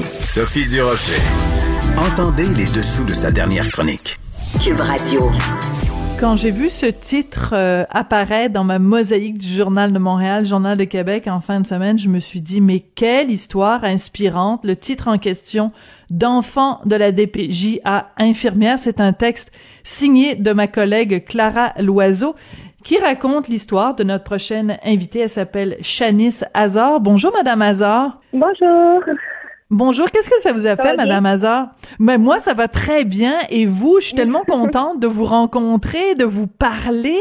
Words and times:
Sophie 0.00 0.66
Durocher. 0.66 1.20
Entendez 1.98 2.46
les 2.56 2.64
dessous 2.64 3.04
de 3.04 3.12
sa 3.12 3.30
dernière 3.30 3.68
chronique. 3.68 4.18
Cube 4.64 4.80
Radio. 4.80 5.30
Quand 6.18 6.34
j'ai 6.36 6.50
vu 6.50 6.70
ce 6.70 6.86
titre 6.86 7.50
euh, 7.52 7.84
apparaître 7.90 8.54
dans 8.54 8.64
ma 8.64 8.78
mosaïque 8.78 9.36
du 9.36 9.48
Journal 9.48 9.92
de 9.92 9.98
Montréal, 9.98 10.46
Journal 10.46 10.78
de 10.78 10.84
Québec 10.84 11.26
en 11.26 11.40
fin 11.40 11.60
de 11.60 11.66
semaine, 11.66 11.98
je 11.98 12.08
me 12.08 12.20
suis 12.20 12.40
dit, 12.40 12.62
mais 12.62 12.80
quelle 12.80 13.30
histoire 13.30 13.84
inspirante. 13.84 14.64
Le 14.64 14.76
titre 14.76 15.08
en 15.08 15.18
question, 15.18 15.70
D'enfant 16.10 16.80
de 16.84 16.94
la 16.94 17.10
DPJ 17.10 17.80
à 17.84 18.08
infirmière, 18.18 18.78
c'est 18.78 19.00
un 19.00 19.14
texte 19.14 19.50
signé 19.82 20.34
de 20.34 20.52
ma 20.52 20.66
collègue 20.66 21.24
Clara 21.24 21.72
Loiseau 21.78 22.34
qui 22.84 22.98
raconte 22.98 23.48
l'histoire 23.48 23.94
de 23.94 24.04
notre 24.04 24.24
prochaine 24.24 24.78
invitée. 24.84 25.20
Elle 25.20 25.30
s'appelle 25.30 25.78
Shanice 25.80 26.44
Hazard. 26.52 27.00
Bonjour, 27.00 27.32
Madame 27.32 27.62
Hazard. 27.62 28.20
Bonjour. 28.34 29.00
Bonjour, 29.74 30.10
qu'est-ce 30.10 30.28
que 30.28 30.38
ça 30.38 30.52
vous 30.52 30.66
a 30.66 30.76
fait, 30.76 30.94
Madame 30.98 31.24
Hazard? 31.24 31.68
Mais 31.98 32.18
moi, 32.18 32.40
ça 32.40 32.52
va 32.52 32.68
très 32.68 33.04
bien. 33.04 33.38
Et 33.48 33.64
vous, 33.64 34.00
je 34.00 34.08
suis 34.08 34.14
tellement 34.16 34.42
contente 34.46 35.00
de 35.00 35.06
vous 35.06 35.24
rencontrer, 35.24 36.14
de 36.14 36.26
vous 36.26 36.46
parler. 36.46 37.18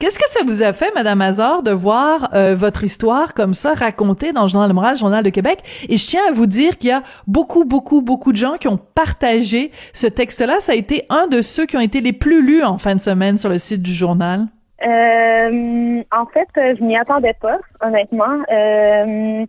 Qu'est-ce 0.00 0.18
que 0.18 0.28
ça 0.28 0.40
vous 0.44 0.64
a 0.64 0.72
fait, 0.72 0.92
Madame 0.96 1.20
Hazard, 1.20 1.62
de 1.62 1.70
voir 1.70 2.30
euh, 2.34 2.56
votre 2.58 2.82
histoire 2.82 3.34
comme 3.34 3.54
ça 3.54 3.74
racontée 3.74 4.32
dans 4.32 4.42
le 4.42 4.48
Journal 4.48 4.68
de 4.68 4.74
Moral, 4.74 4.96
Journal 4.96 5.22
de 5.22 5.30
Québec? 5.30 5.60
Et 5.88 5.96
je 5.96 6.04
tiens 6.04 6.22
à 6.28 6.32
vous 6.32 6.46
dire 6.46 6.76
qu'il 6.76 6.90
y 6.90 6.92
a 6.92 7.04
beaucoup, 7.28 7.64
beaucoup, 7.64 8.02
beaucoup 8.02 8.32
de 8.32 8.36
gens 8.36 8.56
qui 8.56 8.66
ont 8.66 8.80
partagé 8.96 9.70
ce 9.92 10.08
texte-là. 10.08 10.58
Ça 10.58 10.72
a 10.72 10.74
été 10.74 11.04
un 11.08 11.28
de 11.28 11.40
ceux 11.40 11.66
qui 11.66 11.76
ont 11.76 11.80
été 11.80 12.00
les 12.00 12.12
plus 12.12 12.44
lus 12.44 12.64
en 12.64 12.78
fin 12.78 12.96
de 12.96 13.00
semaine 13.00 13.38
sur 13.38 13.48
le 13.48 13.58
site 13.58 13.80
du 13.80 13.92
journal. 13.92 14.48
Euh, 14.84 16.02
en 16.10 16.26
fait, 16.26 16.48
je 16.56 16.82
m'y 16.82 16.96
attendais 16.96 17.36
pas, 17.40 17.60
honnêtement. 17.80 18.42
Euh, 18.50 19.46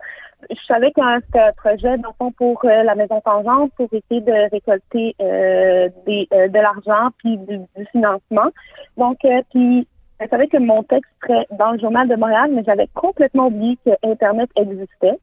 je 0.49 0.65
savais 0.65 0.91
que 0.91 1.01
c'était 1.25 1.39
un 1.39 1.51
projet, 1.51 1.97
dans 1.97 2.13
fond, 2.13 2.31
pour 2.31 2.63
euh, 2.65 2.83
la 2.83 2.95
Maison 2.95 3.21
Tangente, 3.21 3.71
pour 3.75 3.87
essayer 3.91 4.21
de 4.21 4.49
récolter 4.51 5.15
euh, 5.21 5.89
des, 6.05 6.27
euh, 6.33 6.47
de 6.47 6.59
l'argent 6.59 7.09
puis 7.17 7.37
du, 7.37 7.59
financement. 7.91 8.49
Donc, 8.97 9.19
puis, 9.51 9.87
je 10.19 10.27
savais 10.29 10.47
que 10.47 10.57
mon 10.57 10.83
texte 10.83 11.11
serait 11.21 11.47
dans 11.51 11.71
le 11.71 11.79
Journal 11.79 12.07
de 12.07 12.15
Montréal, 12.15 12.51
mais 12.53 12.63
j'avais 12.65 12.87
complètement 12.93 13.47
oublié 13.47 13.77
que 13.85 13.91
Internet 14.03 14.49
existait. 14.55 15.19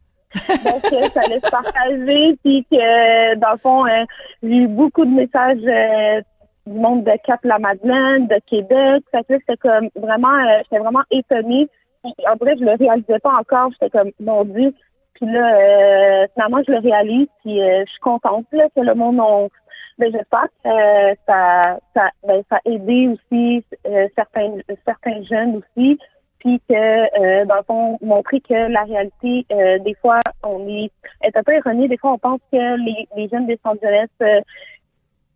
Donc, 0.65 1.13
ça 1.15 1.21
allait 1.25 1.41
se 1.41 1.51
partager, 1.51 2.39
puis 2.45 2.67
que, 2.71 3.35
dans 3.37 3.53
le 3.53 3.59
fond, 3.59 3.85
j'ai 4.43 4.57
eu 4.57 4.69
beaucoup 4.69 5.05
de 5.05 5.11
messages 5.11 6.25
du 6.67 6.79
monde 6.79 7.05
de 7.05 7.13
Cap-la-Madeleine, 7.25 8.27
de 8.29 8.39
Québec. 8.47 9.05
Ça 9.13 9.23
fait 9.25 9.39
c'était 9.41 9.57
comme 9.57 9.89
vraiment, 9.97 10.39
j'étais 10.63 10.79
vraiment 10.79 11.03
étonnée. 11.11 11.69
en 12.05 12.37
vrai, 12.37 12.55
je 12.59 12.65
le 12.65 12.77
réalisais 12.77 13.19
pas 13.19 13.37
encore. 13.39 13.71
J'étais 13.73 13.91
comme, 13.91 14.11
mon 14.21 14.45
Dieu, 14.45 14.73
puis 15.21 15.31
là, 15.31 15.55
euh, 15.55 16.27
finalement, 16.33 16.63
je 16.67 16.73
le 16.73 16.79
réalise, 16.79 17.29
puis 17.45 17.61
euh, 17.61 17.85
je 17.85 17.91
suis 17.91 18.01
contente 18.01 18.47
là, 18.53 18.69
que 18.75 18.81
le 18.81 18.95
monde 18.95 19.21
on, 19.21 19.51
ben, 19.99 20.11
j'espère 20.11 20.49
que 20.65 20.69
euh, 20.69 21.15
ça, 21.29 21.79
ça, 21.95 22.11
ben, 22.27 22.43
ça 22.49 22.57
a 22.57 22.61
aidé 22.65 23.09
aussi 23.09 23.63
euh, 23.87 24.09
certains, 24.17 24.55
certains 24.87 25.23
jeunes 25.23 25.57
aussi, 25.57 25.99
puis 26.39 26.59
que 26.71 27.45
dans 27.45 27.57
le 27.57 27.63
fond, 27.65 27.99
montrer 28.01 28.41
que 28.41 28.55
la 28.55 28.85
réalité, 28.85 29.45
des 29.51 29.95
fois, 30.01 30.21
on 30.43 30.67
est, 30.69 30.91
est 31.21 31.37
un 31.37 31.43
peu 31.43 31.53
erronée. 31.53 31.87
Des 31.87 31.99
fois, 31.99 32.13
on 32.13 32.19
pense 32.19 32.41
que 32.51 32.83
les, 32.83 33.07
les 33.15 33.29
jeunes 33.29 33.47
des 33.47 33.61
centres 33.63 33.83
jeunesse 33.83 34.45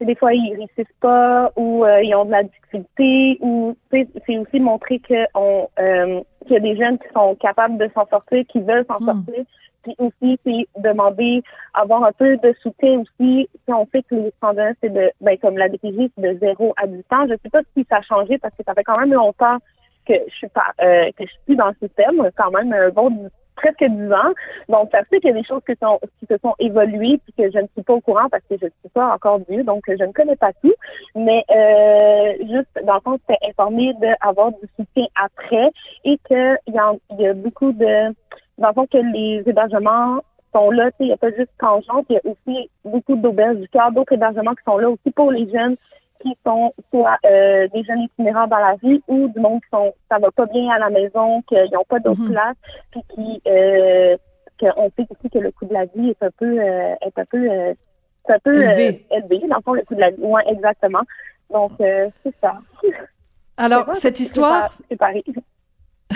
des 0.00 0.14
fois 0.16 0.34
ils 0.34 0.54
réussissent 0.56 0.96
pas 1.00 1.52
ou 1.56 1.84
ils 2.02 2.14
ont 2.14 2.24
de 2.24 2.30
la 2.30 2.42
difficulté 2.42 3.38
ou 3.40 3.76
c'est 3.90 4.38
aussi 4.38 4.60
montrer 4.60 4.98
que 4.98 5.26
on 5.34 5.68
qu'il 5.76 6.54
y 6.54 6.56
a 6.56 6.60
des 6.60 6.76
jeunes 6.76 6.98
qui 6.98 7.08
sont 7.14 7.34
capables 7.36 7.78
de 7.78 7.90
s'en 7.94 8.06
sortir, 8.06 8.44
qui 8.48 8.60
veulent 8.60 8.86
s'en 8.86 9.00
hmm. 9.00 9.06
sortir, 9.06 9.44
puis 9.84 9.94
aussi, 9.98 10.38
c'est 10.44 10.66
demander 10.80 11.42
avoir 11.74 12.04
un 12.04 12.12
peu 12.12 12.36
de 12.38 12.54
soutien 12.60 13.00
aussi. 13.00 13.48
Si 13.66 13.72
on 13.72 13.86
sait 13.92 14.02
que 14.02 14.14
les 14.16 14.32
standards, 14.38 14.74
c'est 14.82 14.92
de, 14.92 15.10
ben, 15.20 15.38
comme 15.38 15.56
la 15.56 15.68
DPJ, 15.68 16.10
c'est 16.16 16.34
de 16.34 16.38
0 16.40 16.74
à 16.76 16.86
10 16.86 16.98
ans. 17.12 17.26
Je 17.28 17.34
sais 17.42 17.50
pas 17.50 17.60
si 17.76 17.86
ça 17.88 17.98
a 17.98 18.02
changé 18.02 18.38
parce 18.38 18.54
que 18.56 18.64
ça 18.66 18.74
fait 18.74 18.84
quand 18.84 18.98
même 18.98 19.12
longtemps 19.12 19.58
que 20.06 20.14
je 20.28 20.34
suis 20.34 20.48
pas, 20.48 20.72
euh, 20.82 21.10
que 21.16 21.24
je 21.26 21.32
suis 21.44 21.56
dans 21.56 21.68
le 21.68 21.76
système, 21.80 22.30
quand 22.36 22.50
même 22.50 22.72
un 22.72 22.88
bon 22.90 23.30
presque 23.56 23.84
10 23.84 24.12
ans. 24.12 24.32
Donc, 24.68 24.90
ça 24.92 25.04
fait 25.04 25.20
qu'il 25.20 25.30
y 25.30 25.32
a 25.32 25.36
des 25.36 25.44
choses 25.44 25.62
qui, 25.66 25.74
sont, 25.80 26.00
qui 26.20 26.26
se 26.26 26.36
sont 26.38 26.54
évoluées 26.58 27.20
puis 27.24 27.32
que 27.36 27.50
je 27.50 27.58
ne 27.58 27.66
suis 27.74 27.82
pas 27.82 27.94
au 27.94 28.00
courant 28.00 28.28
parce 28.30 28.42
que 28.48 28.56
je 28.60 28.66
ne 28.66 28.70
suis 28.80 28.88
pas 28.92 29.14
encore 29.14 29.40
vieux, 29.48 29.64
donc 29.64 29.82
je 29.86 30.04
ne 30.04 30.12
connais 30.12 30.36
pas 30.36 30.52
tout. 30.62 30.74
Mais 31.14 31.44
euh, 31.50 32.32
juste, 32.40 32.84
dans 32.84 32.94
le 32.94 33.00
fond, 33.00 33.18
c'était 33.26 33.48
informé 33.48 33.94
d'avoir 33.94 34.50
du 34.52 34.68
soutien 34.76 35.06
après 35.14 35.70
et 36.04 36.18
qu'il 36.26 36.58
y, 36.68 37.22
y 37.22 37.26
a 37.26 37.34
beaucoup 37.34 37.72
de 37.72 38.14
dans 38.58 38.68
le 38.68 38.74
fond, 38.74 38.86
que 38.86 38.98
les 38.98 39.42
hébergements 39.46 40.20
sont 40.54 40.70
là. 40.70 40.90
Il 41.00 41.06
n'y 41.06 41.12
a 41.12 41.16
pas 41.16 41.30
juste 41.30 41.50
Tangente, 41.58 42.06
il 42.08 42.14
y 42.14 42.16
a 42.16 42.20
aussi 42.24 42.70
beaucoup 42.84 43.16
d'auberges 43.16 43.58
du 43.58 43.68
cœur, 43.68 43.92
d'autres 43.92 44.12
hébergements 44.12 44.54
qui 44.54 44.64
sont 44.64 44.78
là 44.78 44.90
aussi 44.90 45.10
pour 45.14 45.32
les 45.32 45.50
jeunes 45.50 45.76
qui 46.24 46.36
sont 46.44 46.72
soit 46.90 47.18
euh, 47.26 47.68
des 47.68 47.84
jeunes 47.84 48.00
itinérants 48.00 48.46
dans 48.46 48.58
la 48.58 48.76
vie 48.76 49.02
ou 49.08 49.28
du 49.28 49.38
monde 49.38 49.60
qui 49.60 49.68
sont 49.70 49.92
ça 50.10 50.18
va 50.18 50.30
pas 50.30 50.46
bien 50.46 50.70
à 50.70 50.78
la 50.78 50.90
maison, 50.90 51.42
qu'ils 51.42 51.70
n'ont 51.72 51.84
pas 51.86 52.00
d'autre 52.00 52.22
mhm. 52.22 52.30
place, 52.30 52.56
puis 52.90 53.02
qui 53.14 53.42
euh, 53.46 54.16
qu'on 54.58 54.90
sait 54.96 55.06
aussi 55.10 55.30
que 55.30 55.38
le 55.38 55.50
coût 55.52 55.66
de 55.66 55.74
la 55.74 55.84
vie 55.84 56.10
est 56.10 56.22
un 56.22 56.30
peu 56.38 56.58
euh, 56.60 56.94
est 57.02 57.18
un 57.18 57.24
peu 57.26 57.50
euh, 57.50 57.74
un 58.28 58.38
peu 58.38 58.62
élevé. 58.62 59.04
élevé. 59.10 59.46
Dans 59.48 59.56
le 59.56 59.62
fond, 59.62 59.74
le 59.74 59.82
coût 59.82 59.94
de 59.94 60.00
la 60.00 60.10
vie. 60.10 60.16
Oui, 60.20 60.40
exactement. 60.46 61.02
Donc 61.50 61.72
c'est 61.78 62.34
ça. 62.40 62.58
Alors, 63.56 63.94
cette 63.94 64.18
histoire. 64.18 64.74
C'est 64.88 64.96
pareil. 64.96 65.22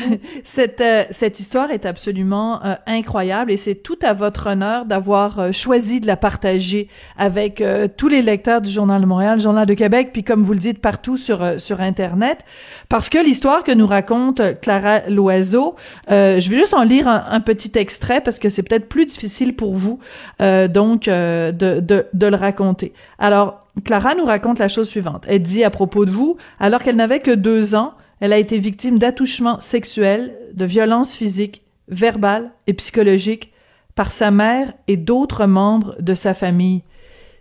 cette, 0.45 0.81
euh, 0.81 1.05
cette 1.11 1.41
histoire 1.41 1.71
est 1.71 1.87
absolument 1.87 2.65
euh, 2.65 2.75
incroyable 2.87 3.51
et 3.51 3.57
c'est 3.57 3.75
tout 3.75 3.99
à 4.03 4.13
votre 4.13 4.49
honneur 4.49 4.85
d'avoir 4.85 5.39
euh, 5.39 5.53
choisi 5.53 6.01
de 6.01 6.07
la 6.07 6.17
partager 6.17 6.89
avec 7.17 7.63
tous 7.97 8.09
les 8.09 8.23
lecteurs 8.23 8.61
du 8.61 8.71
Journal 8.71 9.01
de 9.01 9.07
Montréal, 9.07 9.41
Journal 9.41 9.67
de 9.67 9.75
Québec, 9.75 10.11
puis 10.13 10.25
comme 10.25 10.43
vous 10.43 10.53
le 10.53 10.59
dites 10.59 10.81
partout 10.81 11.17
sur 11.17 11.61
sur 11.61 11.81
Internet, 11.81 12.45
parce 12.89 13.09
que 13.09 13.19
l'histoire 13.19 13.65
que 13.65 13.73
nous 13.73 13.87
raconte 13.87 14.41
Clara 14.61 15.01
Loiseau, 15.09 15.77
je 16.09 16.49
vais 16.49 16.57
juste 16.57 16.75
en 16.75 16.83
lire 16.83 17.09
un, 17.09 17.41
petit 17.41 17.73
extrait 17.77 18.21
parce 18.21 18.39
que 18.39 18.49
c'est 18.49 18.63
peut-être 18.63 18.89
plus 18.89 19.07
difficile 19.07 19.55
pour 19.55 19.75
vous 19.75 19.99
donc 20.39 21.05
de, 21.07 21.51
de, 21.81 22.07
de 22.13 22.27
le 22.27 22.37
raconter. 22.37 22.93
Alors, 23.19 23.67
Clara 23.85 24.15
nous 24.15 24.25
raconte 24.25 24.59
la 24.59 24.69
chose 24.69 24.89
suivante. 24.89 25.25
Elle 25.29 25.43
dit 25.43 25.65
à 25.65 25.71
propos 25.71 26.05
de 26.05 26.11
vous, 26.11 26.37
alors 26.61 26.83
qu'elle 26.83 26.97
n'avait 26.97 27.21
que 27.21 27.31
deux 27.31 27.75
ans, 27.75 27.95
elle 28.21 28.33
a 28.33 28.39
été 28.39 28.59
victime 28.59 28.99
d'attouchements 28.99 29.61
sexuels, 29.61 30.35
de 30.55 30.65
violences 30.65 31.15
physiques, 31.15 31.63
verbales 31.89 32.51
et 32.67 32.75
psychologiques 32.75 33.53
par 33.95 34.13
sa 34.13 34.31
mère 34.31 34.73
et 34.87 34.97
d'autres 34.97 35.47
membres 35.47 35.97
de 36.01 36.15
sa 36.15 36.35
famille. 36.35 36.83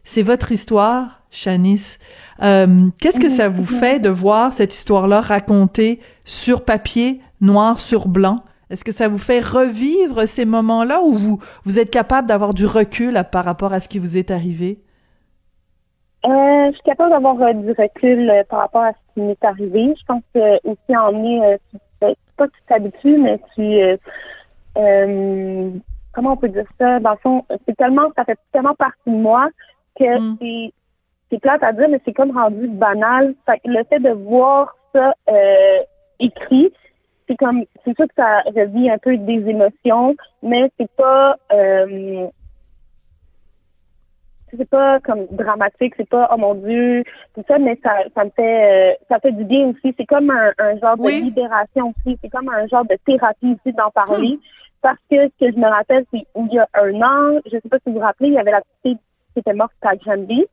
C'est 0.04 0.24
votre 0.24 0.52
histoire, 0.52 1.22
Shanice. 1.32 2.00
Euh, 2.42 2.88
Qu'est-ce 3.00 3.20
que 3.20 3.30
ça 3.30 3.50
vous 3.50 3.66
fait 3.66 4.00
de 4.00 4.10
voir 4.10 4.54
cette 4.54 4.74
histoire-là 4.74 5.22
racontée 5.22 6.00
sur 6.26 6.64
papier, 6.64 7.22
noir 7.42 7.80
sur 7.80 8.08
blanc? 8.08 8.44
Est-ce 8.70 8.84
que 8.84 8.92
ça 8.92 9.08
vous 9.08 9.18
fait 9.18 9.40
revivre 9.40 10.28
ces 10.28 10.46
moments-là 10.46 11.02
ou 11.02 11.14
vous, 11.14 11.40
vous 11.64 11.80
êtes 11.80 11.90
capable 11.92 12.28
d'avoir 12.28 12.54
du 12.54 12.66
recul 12.66 13.22
par 13.32 13.46
rapport 13.46 13.74
à 13.74 13.80
ce 13.80 13.88
qui 13.88 14.00
vous 14.00 14.18
est 14.18 14.32
arrivé? 14.32 14.80
Euh, 16.28 16.68
je 16.68 16.74
suis 16.74 16.84
capable 16.84 17.12
d'avoir 17.12 17.42
euh, 17.42 17.54
du 17.54 17.72
recul 17.72 18.30
euh, 18.30 18.44
par 18.44 18.60
rapport 18.60 18.84
à 18.84 18.92
ce 18.92 19.14
qui 19.14 19.22
m'est 19.22 19.44
arrivé. 19.46 19.94
Je 19.98 20.06
pense 20.06 20.24
que 20.34 20.56
aussi 20.68 20.98
en 20.98 21.24
est, 21.24 21.60
tu, 21.72 21.78
ben, 22.02 22.14
pas 22.36 22.48
que 22.48 22.54
tu 22.54 22.62
t'habitues, 22.68 23.18
mais 23.18 23.40
tu 23.56 23.98
comment 26.14 26.34
on 26.34 26.38
peut 26.38 26.50
dire 26.50 26.68
ça? 26.78 27.00
Dans 27.00 27.12
le 27.12 27.18
fond, 27.18 27.46
c'est 27.66 27.78
tellement, 27.78 28.12
ça 28.16 28.26
fait 28.26 28.38
tellement 28.52 28.76
partie 28.76 29.10
de 29.10 29.16
moi 29.16 29.50
que 29.98 30.20
mm. 30.20 30.38
c'est 30.42 30.74
c'est 31.30 31.40
plate 31.40 31.64
à 31.64 31.72
dire, 31.74 31.88
mais 31.90 32.02
c'est 32.04 32.14
comme 32.14 32.38
rendu 32.38 32.68
banal. 32.68 33.34
Fait 33.46 33.62
le 33.66 33.84
fait 33.86 34.00
de 34.00 34.09
voir 34.09 34.76
ça 34.94 35.14
écrit, 36.20 36.74
c'est 37.28 37.36
comme 37.38 37.64
c'est 37.86 37.96
sûr 37.96 38.08
que 38.08 38.14
ça 38.16 38.42
revit 38.48 38.90
un 38.90 38.98
peu 38.98 39.16
des 39.18 39.50
émotions, 39.50 40.16
mais 40.42 40.70
c'est 40.78 40.92
pas 40.92 41.38
c'est 44.55 44.70
pas 44.70 44.99
comme 45.02 45.26
dramatique, 45.32 45.94
c'est 45.97 46.08
pas 46.08 46.29
oh 46.32 46.38
mon 46.38 46.55
dieu, 46.55 47.03
tout 47.35 47.44
ça, 47.47 47.59
mais 47.59 47.79
ça, 47.84 47.96
ça 48.16 48.23
me 48.23 48.29
fait 48.29 48.91
euh, 48.91 48.96
ça 49.09 49.20
fait 49.20 49.32
du 49.32 49.44
bien 49.44 49.67
aussi. 49.67 49.94
C'est 49.97 50.05
comme 50.05 50.29
un, 50.29 50.78
genre 50.79 50.97
de 50.97 51.09
libération 51.09 51.94
aussi. 52.05 52.17
C'est 52.23 52.29
comme 52.29 52.49
un 52.49 52.67
genre 52.67 52.85
de 52.85 52.97
thérapie 53.05 53.58
aussi 53.59 53.76
d'en 53.76 53.91
parler. 53.91 54.35
Hmm. 54.35 54.40
Parce 54.82 54.99
que 55.09 55.23
ce 55.23 55.46
que 55.46 55.52
je 55.52 55.58
me 55.58 55.67
rappelle, 55.67 56.05
c'est 56.14 56.26
il 56.35 56.53
y 56.53 56.59
a 56.59 56.67
un 56.76 57.02
an, 57.02 57.40
je 57.46 57.52
sais 57.52 57.70
pas 57.70 57.78
si 57.78 57.84
vous 57.88 57.94
vous 57.94 57.99
rappelez, 57.99 58.29
il 58.29 58.35
y 58.35 58.40
avait 58.40 58.52
la 58.52 58.61
petite 58.61 58.82
fille 58.84 58.97
qui 59.34 59.40
était 59.40 59.53
morte 59.53 59.73
à 59.82 59.96
Granby. 59.96 60.46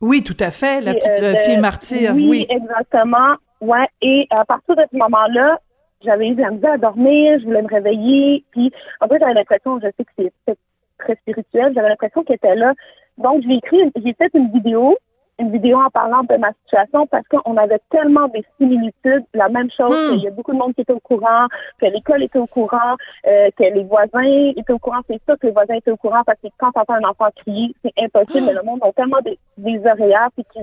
Oui, 0.00 0.22
tout 0.22 0.36
à 0.38 0.50
fait, 0.50 0.80
la 0.80 0.94
petite 0.94 1.10
euh, 1.10 1.36
fille 1.36 1.58
martyre. 1.58 2.12
Oui, 2.14 2.28
oui, 2.28 2.46
exactement. 2.48 3.36
Ouais. 3.60 3.86
Et 4.00 4.26
à 4.30 4.44
partir 4.44 4.76
de 4.76 4.84
ce 4.90 4.96
moment-là, 4.96 5.60
j'avais 6.02 6.28
eu 6.28 6.34
de 6.34 6.40
la 6.40 6.50
misère 6.50 6.72
à 6.72 6.78
dormir, 6.78 7.38
je 7.40 7.44
voulais 7.44 7.62
me 7.62 7.68
réveiller. 7.68 8.44
Puis 8.52 8.72
en 9.00 9.08
fait, 9.08 9.18
j'avais 9.18 9.34
l'impression, 9.34 9.78
je 9.80 9.86
sais 9.86 10.04
que 10.04 10.30
c'est 10.46 10.58
très 10.98 11.16
spirituel, 11.16 11.72
j'avais 11.74 11.88
l'impression 11.88 12.22
qu'elle 12.22 12.36
était 12.36 12.54
là 12.54 12.74
donc, 13.18 13.42
j'ai 13.42 13.54
écrit, 13.54 13.90
j'ai 13.96 14.14
fait 14.14 14.30
une 14.34 14.50
vidéo 14.50 14.96
une 15.40 15.50
vidéo 15.50 15.78
en 15.80 15.90
parlant 15.90 16.22
de 16.22 16.36
ma 16.36 16.52
situation 16.64 17.06
parce 17.06 17.26
qu'on 17.28 17.56
avait 17.56 17.80
tellement 17.90 18.28
des 18.28 18.44
similitudes, 18.58 19.24
la 19.34 19.48
même 19.48 19.70
chose, 19.70 19.90
hmm. 19.90 20.10
qu'il 20.10 20.20
y 20.20 20.28
a 20.28 20.30
beaucoup 20.30 20.52
de 20.52 20.58
monde 20.58 20.74
qui 20.74 20.82
était 20.82 20.92
au 20.92 21.00
courant, 21.00 21.46
que 21.80 21.86
l'école 21.86 22.22
était 22.22 22.38
au 22.38 22.46
courant, 22.46 22.96
euh, 23.26 23.48
que 23.56 23.64
les 23.64 23.84
voisins 23.84 24.52
étaient 24.56 24.72
au 24.72 24.78
courant, 24.78 25.00
c'est 25.08 25.20
ça 25.26 25.36
que 25.36 25.46
les 25.46 25.52
voisins 25.52 25.74
étaient 25.74 25.90
au 25.90 25.96
courant 25.96 26.22
parce 26.24 26.38
que 26.40 26.48
quand 26.58 26.72
t'entends 26.72 26.94
un 26.94 27.08
enfant 27.08 27.28
crier, 27.36 27.74
c'est 27.82 27.92
impossible, 27.98 28.46
mais 28.46 28.52
le 28.52 28.62
monde 28.62 28.80
a 28.82 28.92
tellement 28.92 29.20
des, 29.24 29.38
des 29.56 29.80
oreillères 29.86 30.28
puis 30.34 30.44
qui 30.52 30.60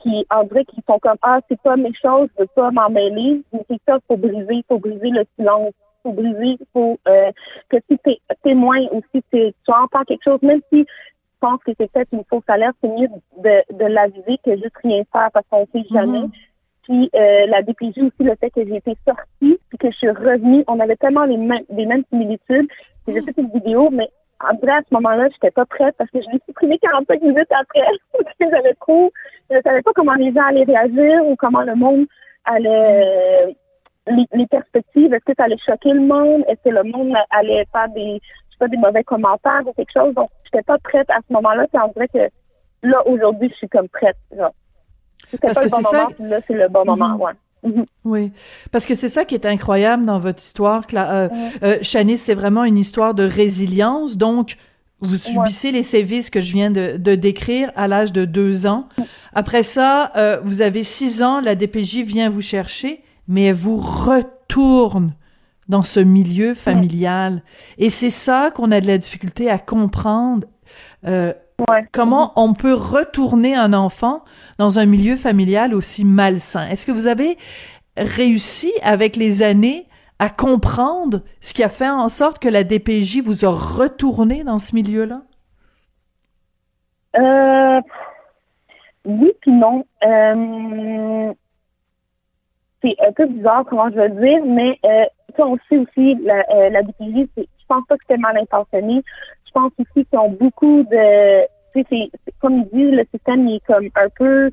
qui 0.00 0.24
en 0.30 0.44
vrai 0.44 0.64
qui 0.64 0.76
sont 0.88 0.98
comme 1.00 1.16
ah 1.22 1.40
c'est 1.48 1.60
pas 1.60 1.76
mes 1.76 1.92
choses, 1.92 2.28
je 2.36 2.42
veux 2.42 2.48
pas 2.54 2.70
m'en 2.70 2.88
mêler, 2.88 3.42
mais 3.52 3.60
c'est 3.68 3.80
ça 3.86 3.98
faut 4.06 4.16
briser, 4.16 4.64
faut 4.68 4.78
briser 4.78 5.10
le 5.10 5.24
silence, 5.36 5.72
faut 6.04 6.12
briser, 6.12 6.56
faut 6.72 6.98
euh, 7.08 7.32
que 7.68 7.78
si 7.90 7.98
t'es 7.98 8.20
témoin 8.44 8.80
ou 8.92 9.02
si 9.12 9.22
tu 9.32 9.52
entends 9.66 10.04
quelque 10.04 10.22
chose, 10.22 10.40
même 10.42 10.60
si 10.72 10.86
pense 11.40 11.62
que 11.64 11.72
c'est 11.78 11.90
peut-être 11.90 12.12
une 12.12 12.24
fausse 12.28 12.44
alerte, 12.48 12.76
c'est 12.82 12.88
mieux 12.88 13.08
de, 13.08 13.76
de 13.76 13.84
l'aviser 13.84 14.38
que 14.44 14.56
juste 14.56 14.76
rien 14.82 15.02
faire 15.12 15.30
parce 15.32 15.46
qu'on 15.50 15.66
sait 15.72 15.86
jamais. 15.90 16.20
Mhm. 16.20 16.30
Puis 16.82 17.10
euh, 17.14 17.46
la 17.46 17.62
DPJ 17.62 17.98
aussi, 17.98 18.12
le 18.20 18.34
fait 18.36 18.50
que 18.50 18.64
j'ai 18.64 18.76
été 18.76 18.96
sortie 19.06 19.58
puis 19.68 19.78
que 19.78 19.90
je 19.90 19.96
suis 19.96 20.10
revenue, 20.10 20.64
on 20.68 20.80
avait 20.80 20.96
tellement 20.96 21.24
les 21.24 21.36
mêmes, 21.36 21.64
les 21.70 21.86
mêmes 21.86 22.04
similitudes. 22.10 22.68
J'ai 23.06 23.20
fait 23.20 23.34
une 23.36 23.50
vidéo, 23.50 23.90
mais 23.90 24.08
en 24.40 24.54
vrai, 24.56 24.72
à 24.72 24.82
ce 24.88 24.94
moment-là, 24.94 25.28
j'étais 25.30 25.50
pas 25.50 25.66
prête 25.66 25.94
parce 25.98 26.10
que 26.10 26.20
je 26.20 26.30
l'ai 26.30 26.40
supprimé 26.46 26.78
45 26.78 27.20
minutes 27.22 27.50
après. 27.50 27.88
j'avais 28.40 28.74
trop, 28.74 29.12
je 29.50 29.56
savais 29.64 29.82
pas 29.82 29.92
comment 29.94 30.14
les 30.14 30.32
gens 30.32 30.44
allaient 30.46 30.64
réagir 30.64 31.26
ou 31.26 31.36
comment 31.36 31.62
le 31.62 31.74
monde 31.74 32.06
allait, 32.44 33.56
les, 34.06 34.26
les 34.32 34.46
perspectives, 34.46 35.12
est-ce 35.12 35.24
que 35.24 35.32
ça 35.36 35.44
allait 35.44 35.58
choquer 35.58 35.92
le 35.92 36.00
monde? 36.00 36.44
Est-ce 36.48 36.62
que 36.64 36.74
le 36.74 36.84
monde 36.84 37.14
allait 37.30 37.66
faire 37.72 37.88
des, 37.90 38.20
pas, 38.58 38.68
des 38.68 38.76
mauvais 38.76 39.04
commentaires 39.04 39.62
ou 39.66 39.72
quelque 39.72 39.92
chose? 39.92 40.14
Donc, 40.14 40.30
j'étais 40.52 40.62
pas 40.62 40.78
prête 40.78 41.08
à 41.10 41.18
ce 41.26 41.32
moment-là. 41.32 41.66
Puis 41.72 41.80
on 41.82 41.92
dirait 41.92 42.08
que 42.08 42.86
là, 42.86 43.06
aujourd'hui, 43.06 43.48
je 43.50 43.54
suis 43.54 43.68
comme 43.68 43.88
prête. 43.88 44.16
C'était 45.30 45.52
pas 45.52 45.62
le 45.62 45.68
bon 45.68 45.80
moment, 45.80 46.06
puis 46.14 46.28
là, 46.28 46.40
c'est 46.46 46.54
le 46.54 46.68
bon 46.68 46.84
moment, 46.84 47.08
mhm. 47.08 47.20
ouais. 47.20 47.32
Mhm. 47.64 47.86
Oui, 48.04 48.32
parce 48.70 48.86
que 48.86 48.94
c'est 48.94 49.08
ça 49.08 49.24
qui 49.24 49.34
est 49.34 49.44
incroyable 49.44 50.04
dans 50.04 50.20
votre 50.20 50.40
histoire. 50.40 50.84
Euh, 50.94 51.28
euh, 51.62 51.78
Chanice, 51.82 52.22
c'est 52.22 52.34
vraiment 52.34 52.64
une 52.64 52.78
histoire 52.78 53.14
de 53.14 53.24
résilience. 53.24 54.16
Donc, 54.16 54.56
vous 55.00 55.16
subissez 55.16 55.70
les 55.72 55.82
sévices 55.82 56.30
que 56.30 56.40
je 56.40 56.52
viens 56.52 56.70
de, 56.70 56.96
de 56.96 57.14
décrire 57.14 57.70
à 57.76 57.88
l'âge 57.88 58.12
de 58.12 58.24
deux 58.24 58.66
ans. 58.66 58.88
Après 59.32 59.62
ça, 59.62 60.12
euh, 60.16 60.40
vous 60.42 60.62
avez 60.62 60.82
six 60.82 61.22
ans, 61.22 61.40
la 61.40 61.54
DPJ 61.54 62.02
vient 62.02 62.30
vous 62.30 62.40
chercher, 62.40 63.02
mais 63.26 63.44
elle 63.44 63.54
vous 63.54 63.76
retourne 63.76 65.14
dans 65.68 65.82
ce 65.82 66.00
milieu 66.00 66.54
familial. 66.54 67.42
Et 67.78 67.90
c'est 67.90 68.10
ça 68.10 68.50
qu'on 68.50 68.72
a 68.72 68.80
de 68.80 68.86
la 68.86 68.98
difficulté 68.98 69.50
à 69.50 69.58
comprendre. 69.58 70.46
Euh, 71.06 71.32
comment 71.92 72.32
on 72.36 72.54
peut 72.54 72.74
retourner 72.74 73.54
un 73.54 73.72
enfant 73.72 74.24
dans 74.58 74.78
un 74.78 74.86
milieu 74.86 75.16
familial 75.16 75.74
aussi 75.74 76.04
malsain? 76.04 76.68
Est-ce 76.68 76.86
que 76.86 76.92
vous 76.92 77.06
avez 77.06 77.36
réussi 77.96 78.72
avec 78.82 79.16
les 79.16 79.42
années 79.42 79.86
à 80.18 80.30
comprendre 80.30 81.22
ce 81.40 81.54
qui 81.54 81.62
a 81.62 81.68
fait 81.68 81.88
en 81.88 82.08
sorte 82.08 82.38
que 82.40 82.48
la 82.48 82.64
DPJ 82.64 83.20
vous 83.20 83.44
a 83.44 83.50
retourné 83.50 84.44
dans 84.44 84.58
ce 84.58 84.74
milieu-là? 84.74 85.22
Euh, 87.16 87.80
oui 89.04 89.32
puis 89.40 89.52
non. 89.52 89.84
Euh, 90.04 91.32
c'est 92.82 92.96
un 93.00 93.12
peu 93.12 93.26
bizarre 93.26 93.64
comment 93.68 93.90
je 93.90 93.96
veux 93.96 94.08
dire, 94.20 94.44
mais 94.44 94.78
euh, 94.84 95.04
on 95.38 95.56
sait 95.68 95.78
aussi 95.78 96.14
la, 96.22 96.44
euh, 96.54 96.70
la 96.70 96.80
je 96.82 97.74
pense 97.74 97.86
pas 97.86 97.96
que 97.96 98.04
c'était 98.08 98.20
mal 98.20 98.36
intentionné. 98.38 99.02
Je 99.46 99.52
pense 99.52 99.72
aussi 99.78 100.06
qu'ils 100.06 100.18
ont 100.18 100.30
beaucoup 100.30 100.84
de 100.84 101.46
tu 101.74 101.84
sais, 101.90 102.10
c'est 102.24 102.34
comme 102.40 102.60
ils 102.60 102.68
disent, 102.72 102.94
le 102.94 103.04
système 103.12 103.46
est 103.48 103.64
comme 103.66 103.88
un 103.94 104.08
peu 104.16 104.50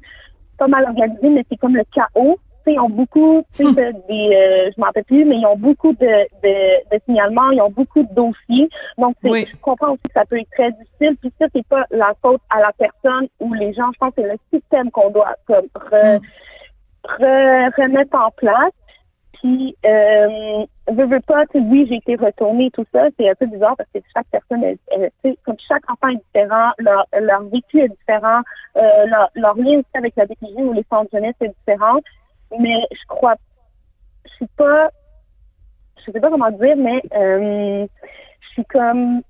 pas 0.58 0.68
mal 0.68 0.86
organisé, 0.86 1.30
mais 1.30 1.46
c'est 1.50 1.58
comme 1.58 1.76
le 1.76 1.84
chaos. 1.94 2.40
Tu 2.66 2.72
sais, 2.72 2.74
ils 2.74 2.80
ont 2.80 2.90
beaucoup, 2.90 3.44
tu 3.54 3.64
sais, 3.64 3.70
hmm. 3.72 4.02
des, 4.10 4.36
euh, 4.36 4.72
je 4.76 4.80
m'en 4.80 4.88
rappelle 4.88 5.04
plus, 5.04 5.24
mais 5.24 5.38
ils 5.38 5.46
ont 5.46 5.58
beaucoup 5.58 5.94
de, 5.94 6.06
de, 6.44 6.96
de 6.96 7.02
signalements, 7.06 7.52
ils 7.52 7.62
ont 7.62 7.70
beaucoup 7.70 8.02
de 8.02 8.14
dossiers. 8.14 8.70
Donc, 8.98 9.16
je 9.24 9.56
comprends 9.62 9.92
aussi 9.92 10.02
que 10.04 10.14
ça 10.14 10.26
peut 10.26 10.40
être 10.40 10.50
très 10.52 10.72
difficile. 10.72 11.16
Puis 11.22 11.32
ça, 11.40 11.48
c'est 11.54 11.68
pas 11.68 11.86
la 11.92 12.14
faute 12.22 12.42
à 12.50 12.60
la 12.60 12.72
personne 12.74 13.28
ou 13.40 13.54
les 13.54 13.74
gens. 13.74 13.92
Je 13.94 13.98
pense 14.00 14.16
que 14.16 14.22
c'est 14.24 14.32
le 14.32 14.40
système 14.52 14.90
qu'on 14.92 15.12
doit 15.12 15.36
comme 15.46 15.68
re, 15.76 16.20
hmm. 16.20 17.70
remettre 17.78 18.18
en 18.18 18.32
place. 18.32 18.74
Puis, 19.46 19.78
euh, 19.86 20.66
veux, 20.88 21.06
veux 21.06 21.20
pas, 21.20 21.44
oui, 21.54 21.86
j'ai 21.88 21.98
été 21.98 22.16
retournée, 22.16 22.72
tout 22.72 22.86
ça, 22.92 23.10
c'est 23.16 23.30
un 23.30 23.36
peu 23.36 23.46
bizarre 23.46 23.76
parce 23.78 23.88
que 23.94 24.00
chaque 24.12 24.26
personne, 24.32 24.64
elle, 24.64 25.12
comme 25.46 25.56
chaque 25.60 25.88
enfant 25.88 26.08
est 26.08 26.16
différent, 26.16 26.72
leur, 26.80 27.06
leur 27.22 27.44
vécu 27.44 27.80
est 27.80 27.90
différent, 27.90 28.42
euh, 28.76 29.06
leur, 29.06 29.30
leur, 29.36 29.56
lien 29.56 29.78
aussi 29.78 29.86
avec 29.94 30.16
la 30.16 30.26
DPJ 30.26 30.56
ou 30.58 30.74
les 30.74 30.84
centres 30.90 31.12
jeunesse 31.14 31.36
est 31.42 31.54
différent. 31.60 32.00
Mais 32.60 32.88
je 32.92 33.06
crois, 33.08 33.36
je 34.26 34.34
suis 34.34 34.48
pas, 34.58 34.90
je 36.00 36.12
sais 36.12 36.20
pas 36.20 36.32
comment 36.32 36.50
dire, 36.50 36.76
mais 36.76 37.04
euh, 37.16 37.86
je 38.40 38.48
suis 38.48 38.66
comme, 38.66 39.22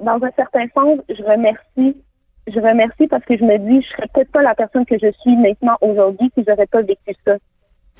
dans 0.00 0.20
un 0.24 0.30
certain 0.32 0.66
sens, 0.74 0.98
je 1.08 1.22
remercie 1.22 2.02
je 2.48 2.58
remercie 2.58 3.06
parce 3.06 3.24
que 3.26 3.36
je 3.36 3.44
me 3.44 3.58
dis, 3.58 3.82
je 3.82 3.88
serais 3.90 4.08
peut-être 4.12 4.32
pas 4.32 4.42
la 4.42 4.56
personne 4.56 4.84
que 4.84 4.98
je 4.98 5.12
suis 5.20 5.36
maintenant 5.36 5.76
aujourd'hui 5.82 6.32
si 6.34 6.42
j'aurais 6.44 6.66
pas 6.66 6.82
vécu 6.82 7.14
ça. 7.24 7.36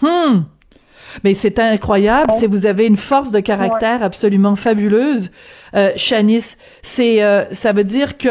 Hmm. 0.01 0.43
Mais 1.25 1.35
c'est 1.35 1.59
incroyable, 1.59 2.33
c'est 2.39 2.47
vous 2.47 2.67
avez 2.67 2.87
une 2.87 2.97
force 2.97 3.31
de 3.31 3.41
caractère 3.41 4.03
absolument 4.03 4.57
fabuleuse, 4.57 5.31
euh, 5.75 5.91
Shanice. 5.97 6.57
C'est 6.83 7.23
euh, 7.23 7.45
ça 7.53 7.73
veut 7.73 7.85
dire 7.85 8.19
que 8.19 8.29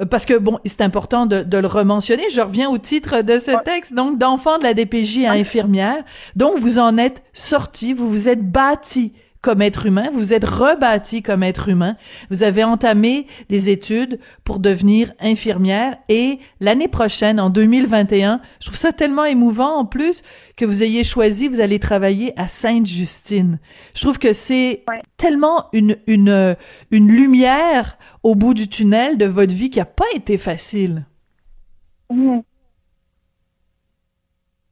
euh, 0.00 0.06
parce 0.08 0.24
que 0.24 0.38
bon, 0.38 0.58
c'est 0.64 0.80
important 0.80 1.26
de, 1.26 1.42
de, 1.42 1.58
le 1.58 1.66
rementionner. 1.66 2.24
Je 2.30 2.40
reviens 2.40 2.70
au 2.70 2.78
titre 2.78 3.22
de 3.22 3.38
ce 3.38 3.52
texte, 3.64 3.94
donc 3.94 4.18
d'enfant 4.18 4.58
de 4.58 4.64
la 4.64 4.74
DPJ 4.74 5.24
à 5.26 5.32
infirmière. 5.32 6.02
Donc 6.36 6.58
vous 6.58 6.78
en 6.78 6.96
êtes 6.98 7.22
sorti, 7.32 7.92
vous 7.92 8.08
vous 8.08 8.28
êtes 8.28 8.50
bâti 8.50 9.12
comme 9.42 9.60
être 9.60 9.86
humain, 9.86 10.08
vous 10.12 10.32
êtes 10.32 10.44
rebâti 10.44 11.20
comme 11.20 11.42
être 11.42 11.68
humain, 11.68 11.96
vous 12.30 12.44
avez 12.44 12.62
entamé 12.62 13.26
des 13.48 13.70
études 13.70 14.20
pour 14.44 14.60
devenir 14.60 15.12
infirmière 15.20 15.98
et 16.08 16.38
l'année 16.60 16.88
prochaine, 16.88 17.40
en 17.40 17.50
2021, 17.50 18.40
je 18.60 18.66
trouve 18.66 18.78
ça 18.78 18.92
tellement 18.92 19.24
émouvant 19.24 19.76
en 19.76 19.84
plus 19.84 20.22
que 20.56 20.64
vous 20.64 20.84
ayez 20.84 21.02
choisi, 21.02 21.48
vous 21.48 21.60
allez 21.60 21.80
travailler 21.80 22.32
à 22.40 22.46
Sainte-Justine. 22.46 23.58
Je 23.94 24.00
trouve 24.00 24.18
que 24.18 24.32
c'est 24.32 24.84
tellement 25.16 25.66
une, 25.72 25.96
une, 26.06 26.56
une 26.92 27.08
lumière 27.08 27.98
au 28.22 28.36
bout 28.36 28.54
du 28.54 28.68
tunnel 28.68 29.18
de 29.18 29.26
votre 29.26 29.52
vie 29.52 29.70
qui 29.70 29.80
a 29.80 29.84
pas 29.84 30.06
été 30.14 30.38
facile. 30.38 31.04
Mmh. 32.10 32.40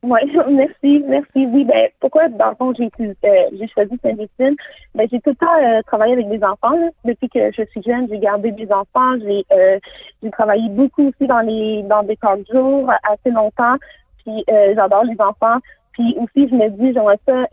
Oui, 0.02 0.20
merci, 0.50 1.04
merci. 1.06 1.46
Oui, 1.46 1.64
ben 1.64 1.88
pourquoi 2.00 2.28
dans 2.28 2.50
le 2.50 2.54
fond 2.56 2.72
j'ai 2.74 2.90
euh, 3.00 3.14
j'ai 3.52 3.68
choisi 3.68 3.98
Saint-Justine? 4.02 4.56
Ben 4.94 5.06
j'ai 5.10 5.20
tout 5.20 5.30
le 5.30 5.36
temps 5.36 5.62
euh, 5.62 5.82
travaillé 5.82 6.14
avec 6.14 6.28
des 6.28 6.42
enfants. 6.42 6.76
Depuis 7.04 7.28
que 7.28 7.52
je 7.52 7.62
suis 7.70 7.82
jeune, 7.82 8.08
j'ai 8.08 8.18
gardé 8.18 8.50
des 8.52 8.70
enfants. 8.72 9.18
J'ai 9.20 9.44
euh, 9.52 9.78
j'ai 10.22 10.30
travaillé 10.30 10.68
beaucoup 10.70 11.08
aussi 11.08 11.26
dans 11.26 11.40
les 11.40 11.82
dans 11.82 12.02
des 12.02 12.16
camps 12.16 12.36
de 12.36 12.46
jour 12.50 12.90
assez 13.02 13.30
longtemps. 13.30 13.76
Puis 14.24 14.44
euh, 14.50 14.72
j'adore 14.74 15.04
les 15.04 15.20
enfants. 15.20 15.58
Puis 15.92 16.16
aussi 16.18 16.48
je 16.48 16.54
me 16.54 16.68
dis 16.70 16.94
j'aimerais 16.94 17.18
ça 17.26 17.46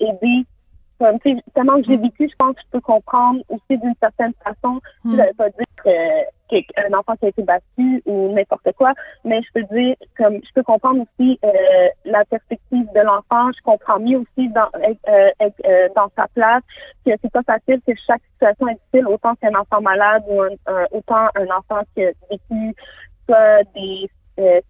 aider 0.00 0.46
comme, 0.98 1.18
tellement 1.54 1.82
que 1.82 1.88
j'ai 1.88 1.96
vécu, 1.96 2.28
je 2.30 2.36
pense 2.36 2.54
que 2.54 2.62
je 2.62 2.70
peux 2.70 2.80
comprendre 2.80 3.40
aussi 3.48 3.78
d'une 3.78 3.94
certaine 4.00 4.32
façon. 4.42 4.80
Mm. 5.04 5.16
Je 5.16 5.16
ne 5.16 5.32
pas 5.32 5.50
dire 5.50 5.66
qu'un 6.48 6.92
enfant 6.92 7.16
qui 7.16 7.26
a 7.26 7.28
été 7.28 7.42
battu 7.42 8.02
ou 8.06 8.32
n'importe 8.32 8.72
quoi, 8.76 8.92
mais 9.24 9.40
je 9.42 9.48
peux 9.52 9.74
dire, 9.74 9.96
comme 10.16 10.36
je 10.44 10.52
peux 10.54 10.62
comprendre 10.62 11.02
aussi 11.02 11.38
euh, 11.44 11.88
la 12.04 12.24
perspective 12.24 12.86
de 12.94 13.00
l'enfant. 13.00 13.50
Je 13.52 13.62
comprends 13.62 13.98
mieux 13.98 14.18
aussi 14.18 14.48
dans, 14.48 14.68
euh, 14.76 15.30
euh, 15.40 15.88
dans 15.96 16.10
sa 16.16 16.28
place 16.34 16.62
que 17.04 17.12
c'est 17.20 17.32
pas 17.32 17.42
facile, 17.42 17.80
que 17.86 17.92
chaque 18.06 18.22
situation 18.32 18.68
est 18.68 18.74
difficile, 18.74 19.06
autant 19.08 19.34
qu'un 19.36 19.54
enfant 19.54 19.80
malade 19.80 20.22
ou 20.28 20.42
un, 20.42 20.50
autant 20.92 21.28
un 21.34 21.46
enfant 21.46 21.82
qui 21.94 22.04
a 22.04 22.12
vécu 22.30 22.74
soit 23.26 23.62
des 23.74 24.08
euh, 24.38 24.60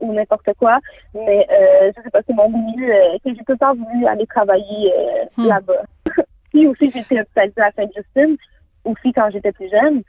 ou 0.00 0.12
n'importe 0.12 0.50
quoi. 0.58 0.80
Mais 1.14 1.46
euh, 1.50 1.92
je 1.96 2.02
sais 2.02 2.10
pas, 2.10 2.20
c'est 2.26 2.34
mon 2.34 2.48
milieu 2.48 2.92
euh, 2.92 3.18
que 3.24 3.30
j'ai 3.30 3.44
tout 3.44 3.52
le 3.52 3.58
temps 3.58 3.74
voulu 3.74 4.06
aller 4.06 4.26
travailler 4.26 4.92
euh, 4.92 5.24
hmm. 5.36 5.46
là-bas. 5.46 5.82
Puis 6.50 6.66
aussi, 6.66 6.90
j'ai 6.90 7.00
été 7.00 7.20
hospitalisée 7.20 7.60
à 7.60 7.72
Sainte-Justine, 7.72 8.36
aussi 8.84 9.12
quand 9.12 9.30
j'étais 9.30 9.52
plus 9.52 9.70
jeune, 9.70 10.02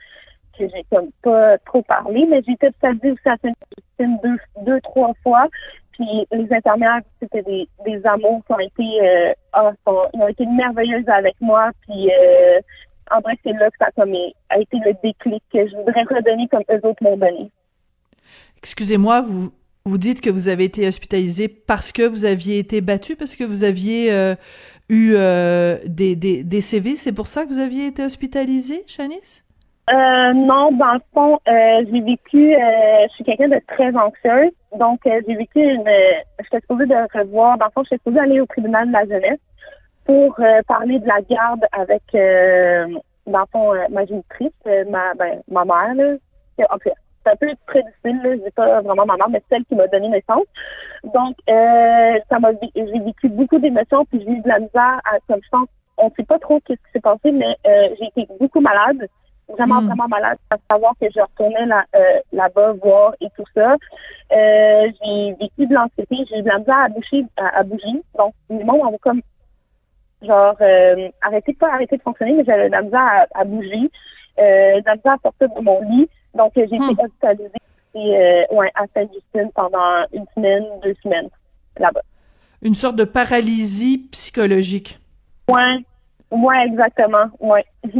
que 0.58 0.68
j'ai 0.68 0.84
comme 0.90 1.10
pas 1.22 1.58
trop 1.58 1.82
parlé, 1.82 2.26
mais 2.26 2.42
j'ai 2.46 2.54
hospitalisée 2.54 3.12
aussi 3.12 3.28
à 3.28 3.36
Sainte-Justine 3.42 4.18
deux, 4.22 4.38
deux, 4.64 4.80
trois 4.80 5.12
fois. 5.22 5.48
Puis 5.92 6.26
les 6.30 6.52
infirmières, 6.52 7.00
c'était 7.20 7.42
des, 7.42 7.68
des 7.84 8.04
amours 8.06 8.42
qui 8.46 8.52
ont 8.52 8.58
été, 8.58 9.00
euh, 9.02 9.32
oh, 9.86 10.02
ont 10.12 10.28
été 10.28 10.44
merveilleuses 10.46 11.08
avec 11.08 11.34
moi. 11.40 11.70
Puis 11.82 12.10
en 13.10 13.20
vrai, 13.20 13.38
c'est 13.44 13.52
là 13.52 13.70
que 13.70 13.76
ça 13.78 13.90
comme, 13.96 14.14
a 14.50 14.58
été 14.58 14.78
le 14.84 14.92
déclic 15.02 15.42
que 15.52 15.66
je 15.66 15.76
voudrais 15.76 16.02
redonner 16.02 16.48
comme 16.48 16.64
eux 16.70 16.80
autres 16.82 17.02
m'ont 17.02 17.16
donné. 17.16 17.50
Excusez-moi, 18.58 19.22
vous, 19.22 19.52
vous 19.84 19.98
dites 19.98 20.20
que 20.20 20.30
vous 20.30 20.48
avez 20.48 20.64
été 20.64 20.86
hospitalisé 20.86 21.48
parce 21.48 21.92
que 21.92 22.02
vous 22.02 22.24
aviez 22.24 22.58
été 22.58 22.80
battu, 22.80 23.14
parce 23.14 23.36
que 23.36 23.44
vous 23.44 23.62
aviez 23.64 24.12
euh, 24.12 24.34
eu 24.88 25.12
euh, 25.14 25.78
des, 25.86 26.16
des, 26.16 26.42
des 26.42 26.60
sévices. 26.60 27.02
C'est 27.02 27.12
pour 27.12 27.28
ça 27.28 27.44
que 27.44 27.48
vous 27.48 27.60
aviez 27.60 27.86
été 27.86 28.04
hospitalisé, 28.04 28.82
Shanice? 28.86 29.44
Euh, 29.88 30.32
non, 30.32 30.72
dans 30.72 30.94
le 30.94 31.00
fond, 31.14 31.38
euh, 31.46 31.84
j'ai 31.88 32.00
vécu, 32.00 32.56
euh, 32.56 33.06
je 33.08 33.14
suis 33.14 33.22
quelqu'un 33.22 33.48
de 33.48 33.60
très 33.68 33.94
anxieuse, 33.96 34.50
donc 34.76 34.98
j'ai 35.04 35.36
vécu 35.36 35.60
une, 35.60 35.84
j'étais 36.40 36.60
supposée 36.60 36.86
de 36.86 37.16
revoir, 37.16 37.56
dans 37.56 37.66
le 37.66 37.70
fond, 37.70 37.84
j'étais 37.84 37.98
supposée 37.98 38.18
aller 38.18 38.40
au 38.40 38.46
tribunal 38.46 38.88
de 38.88 38.92
la 38.92 39.04
jeunesse 39.04 39.38
pour 40.04 40.40
parler 40.66 40.98
de 40.98 41.06
la 41.06 41.20
garde 41.20 41.64
avec, 41.70 42.02
dans 42.12 43.40
le 43.40 43.46
fond, 43.52 43.74
ma 43.90 44.04
génitrice, 44.06 44.50
ma, 44.88 45.14
ben, 45.14 45.40
ma 45.48 45.64
mère, 45.64 45.94
là. 45.94 46.16
En 46.70 46.78
fait, 46.78 46.92
c'est 47.24 47.32
un 47.32 47.36
peu 47.36 47.48
très 47.66 47.82
difficile, 47.82 48.20
là, 48.22 48.36
je 48.36 48.44
dis 48.44 48.50
pas 48.56 48.80
vraiment 48.80 49.06
ma 49.06 49.16
mère, 49.16 49.28
mais 49.28 49.42
celle 49.48 49.64
qui 49.66 49.76
m'a 49.76 49.86
donné 49.86 50.08
naissance. 50.08 50.46
Donc, 51.04 51.36
ça 51.46 52.38
m'a, 52.40 52.50
j'ai 52.74 53.00
vécu 53.00 53.28
beaucoup 53.28 53.58
d'émotions, 53.60 54.04
puis 54.06 54.20
j'ai 54.20 54.32
eu 54.32 54.40
de 54.40 54.48
la 54.48 54.58
misère, 54.58 55.00
à, 55.04 55.18
comme 55.28 55.40
je 55.44 55.48
pense, 55.48 55.68
on 55.96 56.10
sait 56.16 56.24
pas 56.24 56.40
trop 56.40 56.60
qu'est-ce 56.60 56.78
qui 56.78 56.92
s'est 56.92 57.00
passé, 57.00 57.30
mais 57.30 57.56
j'ai 57.64 58.06
été 58.06 58.28
beaucoup 58.40 58.60
malade 58.60 59.08
vraiment, 59.48 59.80
hmm. 59.80 59.86
vraiment 59.86 60.08
malade 60.08 60.38
à 60.50 60.56
savoir 60.70 60.94
que 61.00 61.06
je 61.14 61.20
retournais 61.20 61.66
là, 61.66 61.84
euh, 61.94 62.20
là-bas 62.32 62.72
voir 62.82 63.14
et 63.20 63.28
tout 63.36 63.44
ça. 63.54 63.76
Euh, 64.32 64.90
j'ai 65.02 65.34
vécu 65.34 65.66
de 65.66 65.74
l'anxiété, 65.74 66.24
j'ai 66.28 66.38
eu 66.38 66.42
de 66.42 66.48
la 66.48 66.58
misère 66.58 66.78
à 66.78 66.88
bouger, 66.88 67.24
à, 67.36 67.62
bouger. 67.62 68.02
Donc, 68.18 68.34
le 68.50 68.64
monde 68.64 68.80
on 68.84 68.90
va 68.90 68.98
comme 68.98 69.22
genre 70.22 70.56
euh, 70.60 71.08
arrêter 71.22 71.52
de 71.52 71.58
pas 71.58 71.72
arrêter 71.72 71.96
de 71.96 72.02
fonctionner, 72.02 72.32
mais 72.32 72.44
j'avais 72.44 72.66
de 72.66 72.72
la 72.72 72.82
misère 72.82 73.26
à, 73.34 73.44
bouger, 73.44 73.90
euh, 74.38 74.80
de 74.80 74.86
la 74.86 74.96
misère 74.96 75.12
à 75.12 75.18
sortir 75.22 75.48
de 75.54 75.60
mon 75.60 75.80
lit. 75.90 76.08
Donc, 76.34 76.52
j'ai 76.56 76.64
été 76.64 76.78
hmm. 76.78 76.96
hospitalisée 76.98 77.52
euh, 77.96 78.44
ouais, 78.50 78.70
à 78.74 78.84
Sainte-Justine 78.92 79.50
pendant 79.54 80.04
une 80.12 80.26
semaine, 80.34 80.64
deux 80.82 80.94
semaines 81.02 81.28
là-bas. 81.78 82.02
Une 82.62 82.74
sorte 82.74 82.96
de 82.96 83.04
paralysie 83.04 84.08
psychologique. 84.10 84.98
Ouais, 85.48 85.78
ouais, 86.30 86.66
exactement, 86.66 87.26
ouais. 87.40 87.64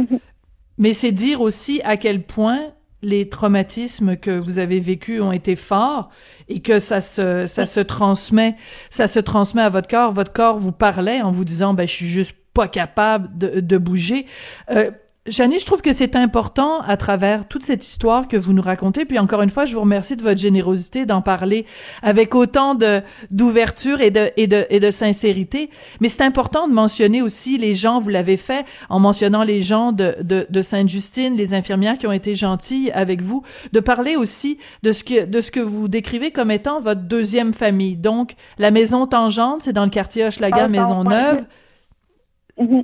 Mais 0.77 0.93
c'est 0.93 1.11
dire 1.11 1.41
aussi 1.41 1.81
à 1.83 1.97
quel 1.97 2.23
point 2.23 2.73
les 3.01 3.29
traumatismes 3.29 4.15
que 4.17 4.31
vous 4.31 4.59
avez 4.59 4.79
vécus 4.79 5.21
ont 5.21 5.31
été 5.31 5.55
forts 5.55 6.09
et 6.49 6.61
que 6.61 6.79
ça 6.79 6.99
se 6.99 7.45
ça 7.45 7.65
se 7.65 7.79
transmet 7.79 8.55
ça 8.89 9.07
se 9.07 9.19
transmet 9.19 9.61
à 9.61 9.69
votre 9.69 9.87
corps. 9.87 10.11
Votre 10.11 10.33
corps 10.33 10.57
vous 10.57 10.71
parlait 10.71 11.21
en 11.21 11.31
vous 11.31 11.45
disant 11.45 11.73
ben 11.73 11.87
je 11.87 11.93
suis 11.93 12.07
juste 12.07 12.35
pas 12.53 12.67
capable 12.67 13.37
de, 13.37 13.59
de 13.59 13.77
bouger. 13.77 14.25
Euh, 14.71 14.89
Janie, 15.27 15.59
je 15.59 15.65
trouve 15.65 15.81
que 15.81 15.91
c'est 15.93 16.15
important 16.15 16.81
à 16.81 16.95
travers 16.95 17.47
toute 17.47 17.63
cette 17.63 17.85
histoire 17.85 18.27
que 18.27 18.37
vous 18.37 18.53
nous 18.53 18.61
racontez. 18.61 19.05
Puis 19.05 19.19
encore 19.19 19.41
une 19.41 19.49
fois, 19.49 19.65
je 19.65 19.75
vous 19.75 19.81
remercie 19.81 20.15
de 20.15 20.23
votre 20.23 20.39
générosité 20.39 21.05
d'en 21.05 21.21
parler 21.21 21.65
avec 22.01 22.33
autant 22.33 22.75
de 22.75 23.01
d'ouverture 23.29 24.01
et 24.01 24.09
de 24.09 24.31
et 24.37 24.47
de 24.47 24.65
et 24.69 24.79
de 24.79 24.89
sincérité. 24.91 25.69
Mais 25.99 26.09
c'est 26.09 26.23
important 26.23 26.67
de 26.67 26.73
mentionner 26.73 27.21
aussi 27.21 27.57
les 27.57 27.75
gens. 27.75 27.99
Vous 27.99 28.09
l'avez 28.09 28.37
fait 28.37 28.65
en 28.89 28.99
mentionnant 28.99 29.43
les 29.43 29.61
gens 29.61 29.91
de 29.91 30.15
de, 30.21 30.47
de 30.49 30.61
Sainte-Justine, 30.61 31.35
les 31.35 31.53
infirmières 31.53 31.97
qui 31.97 32.07
ont 32.07 32.11
été 32.11 32.33
gentilles 32.33 32.91
avec 32.91 33.21
vous, 33.21 33.43
de 33.73 33.79
parler 33.79 34.15
aussi 34.15 34.57
de 34.83 34.91
ce 34.91 35.03
que 35.03 35.25
de 35.25 35.41
ce 35.41 35.51
que 35.51 35.59
vous 35.59 35.87
décrivez 35.87 36.31
comme 36.31 36.51
étant 36.51 36.79
votre 36.79 37.01
deuxième 37.01 37.53
famille. 37.53 37.97
Donc 37.97 38.35
la 38.57 38.71
maison 38.71 39.07
Tangente, 39.07 39.61
c'est 39.63 39.73
dans 39.73 39.83
le 39.83 39.89
quartier 39.89 40.25
Hochelaga, 40.25 40.63
ah, 40.63 40.67
Maisonneuve. 40.67 41.45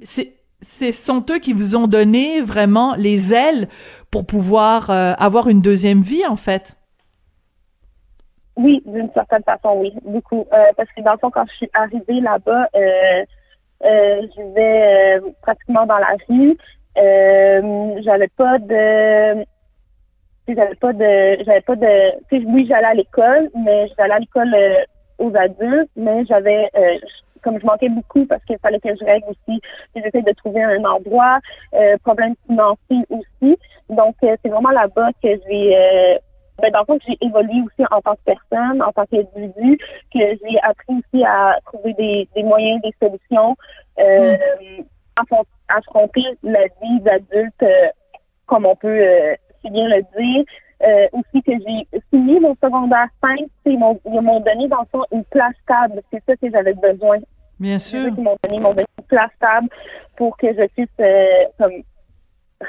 C'est 0.04 0.43
ce 0.64 0.92
sont 0.92 1.24
eux 1.30 1.40
qui 1.40 1.54
vous 1.54 1.76
ont 1.76 1.88
donné 1.88 2.42
vraiment 2.42 2.96
les 2.96 3.34
ailes 3.34 3.68
pour 4.10 4.26
pouvoir 4.26 4.90
euh, 4.90 5.14
avoir 5.18 5.50
une 5.50 5.62
deuxième 5.62 6.02
vie, 6.02 6.26
en 6.26 6.36
fait? 6.36 6.76
Oui, 8.56 8.82
d'une 8.86 9.12
certaine 9.14 9.44
façon, 9.44 9.76
oui, 9.78 9.94
beaucoup. 10.04 10.46
Euh, 10.54 10.72
parce 10.78 10.90
que 10.96 11.02
dans 11.02 11.14
le 11.14 11.18
fond, 11.18 11.32
quand 11.32 11.46
je 11.50 11.56
suis 11.56 11.70
arrivée 11.74 12.22
là-bas, 12.22 12.68
euh, 12.76 13.24
je 13.82 14.42
vivais 14.42 15.20
pratiquement 15.42 15.86
dans 15.86 15.98
la 15.98 16.16
rue. 16.30 16.58
j'avais 18.02 18.30
pas 18.30 18.60
de 18.60 19.46
j'avais 20.48 20.76
pas 20.76 20.94
de 20.94 21.44
j'avais 21.44 21.62
pas 21.62 21.76
de 21.76 22.46
oui 22.46 22.66
j'allais 22.68 22.86
à 22.86 22.94
l'école 22.94 23.50
mais 23.56 23.88
j'allais 23.98 24.14
à 24.14 24.20
l'école 24.20 24.56
aux 25.18 25.34
adultes 25.36 25.90
mais 25.96 26.26
j'avais 26.26 26.70
comme 27.44 27.60
je 27.60 27.66
manquais 27.66 27.90
beaucoup 27.90 28.26
parce 28.26 28.44
qu'il 28.46 28.58
fallait 28.60 28.80
que 28.80 28.96
je 28.96 29.06
règle 29.06 29.26
aussi, 29.30 29.62
j'essaie 29.96 30.22
de 30.22 30.32
trouver 30.32 30.64
un 30.64 30.84
endroit, 30.86 31.40
euh, 31.74 31.98
problème 32.04 32.36
financier 32.48 33.06
aussi. 33.10 33.58
Donc, 33.90 34.16
euh, 34.24 34.36
c'est 34.44 34.50
vraiment 34.50 34.72
là-bas 34.72 35.10
que 35.22 35.30
j'ai, 35.48 35.78
euh, 35.78 36.18
ben, 36.62 36.72
dans 36.72 36.80
le 36.80 36.86
fond, 36.86 36.98
que 36.98 37.06
j'ai 37.08 37.18
évolué 37.22 37.62
aussi 37.66 37.86
en 37.92 38.02
tant 38.02 38.16
que 38.16 38.22
personne, 38.26 38.82
en 38.82 38.92
tant 38.92 39.06
qu'individu, 39.06 39.78
que 40.14 40.20
j'ai 40.20 40.60
appris 40.62 40.96
aussi 40.96 41.24
à 41.24 41.58
trouver 41.66 41.94
des, 41.94 42.28
des 42.36 42.44
moyens, 42.44 42.82
des 42.82 42.94
solutions, 43.02 43.56
euh, 44.00 44.38
affronter 45.68 46.24
la 46.44 46.66
vie 46.82 47.00
d'adulte, 47.02 47.64
euh, 47.64 47.88
comme 48.46 48.66
on 48.66 48.76
peut 48.76 49.36
si 49.62 49.70
bien 49.70 49.88
le 49.88 50.02
dire. 50.20 50.44
Euh, 50.86 51.08
aussi 51.14 51.42
que 51.44 51.54
j'ai 51.66 51.88
fini 52.10 52.40
mon 52.42 52.56
secondaire 52.62 53.08
5, 53.22 53.40
ils 53.66 53.80
m'ont 53.80 54.40
donné 54.42 54.68
dans 54.68 54.82
le 54.82 54.88
fond 54.92 55.04
une 55.14 55.24
place 55.26 55.54
stable. 55.64 56.02
C'est 56.12 56.22
ça 56.26 56.36
que 56.36 56.52
j'avais 56.52 56.74
besoin. 56.74 57.20
Bien 57.64 57.80
sûr. 57.80 58.08
Ils 58.08 58.22
m'ont 58.22 58.36
donné, 58.44 58.60
donné, 58.60 58.86
place 59.08 59.32
stable 59.38 59.70
pour 60.18 60.36
que 60.36 60.48
je 60.48 60.68
puisse 60.76 60.88
euh, 61.00 61.46
comme 61.58 61.72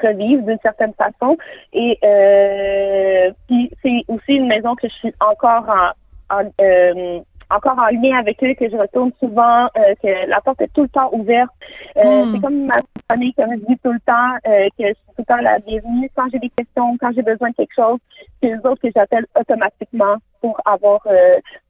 revivre 0.00 0.44
d'une 0.44 0.58
certaine 0.62 0.94
façon. 0.94 1.36
Et 1.72 1.98
euh, 2.04 3.32
puis 3.48 3.72
c'est 3.82 4.04
aussi 4.06 4.36
une 4.36 4.46
maison 4.46 4.76
que 4.76 4.88
je 4.88 4.94
suis 4.94 5.14
encore 5.18 5.68
en, 5.68 6.38
en 6.38 6.48
euh, 6.60 7.20
encore 7.50 7.78
en 7.78 7.88
lien 7.88 8.18
avec 8.18 8.42
eux, 8.42 8.54
que 8.54 8.68
je 8.68 8.76
retourne 8.76 9.12
souvent, 9.20 9.68
euh, 9.76 9.94
que 10.02 10.28
la 10.28 10.40
porte 10.40 10.60
est 10.60 10.72
tout 10.72 10.82
le 10.82 10.88
temps 10.88 11.10
ouverte. 11.12 11.50
Euh, 11.96 12.24
hmm. 12.24 12.34
C'est 12.34 12.40
comme 12.40 12.66
ma 12.66 12.80
famille, 13.08 13.34
comme 13.34 13.50
je 13.50 13.66
dis 13.66 13.78
tout 13.82 13.92
le 13.92 14.00
temps, 14.00 14.34
euh, 14.46 14.68
que 14.78 14.86
je 14.86 14.94
suis 14.94 15.06
tout 15.08 15.14
le 15.18 15.24
temps 15.24 15.36
la 15.36 15.58
bienvenue 15.58 16.10
quand 16.16 16.28
j'ai 16.32 16.38
des 16.38 16.50
questions, 16.50 16.96
quand 16.98 17.12
j'ai 17.14 17.22
besoin 17.22 17.50
de 17.50 17.54
quelque 17.54 17.74
chose. 17.74 17.98
C'est 18.42 18.50
les 18.50 18.58
autres 18.58 18.80
que 18.82 18.88
j'appelle 18.94 19.26
automatiquement 19.38 20.16
pour 20.40 20.60
avoir 20.66 21.00